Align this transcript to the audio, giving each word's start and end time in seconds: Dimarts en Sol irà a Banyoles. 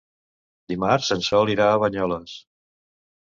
Dimarts 0.71 1.09
en 1.17 1.21
Sol 1.27 1.51
irà 1.55 1.67
a 1.73 1.77
Banyoles. 1.83 2.33